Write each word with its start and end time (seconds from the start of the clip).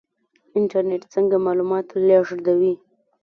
انټرنیټ 0.57 1.03
څنګه 1.13 1.35
معلومات 1.45 1.87
لیږدوي؟ 2.07 2.73